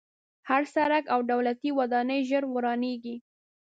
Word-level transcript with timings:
هر 0.49 0.61
سړک 0.75 1.03
او 1.13 1.19
دولتي 1.31 1.69
ودانۍ 1.79 2.19
ژر 2.29 2.43
ورانېږي. 2.53 3.15